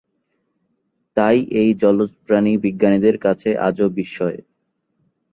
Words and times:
তাই 1.17 1.37
এই 1.61 1.69
জলজ 1.81 2.11
প্রাণী 2.25 2.53
বিজ্ঞানীদের 2.65 3.15
কাছে 3.25 3.49
আজও 3.67 3.87
বিস্ময়। 3.97 4.37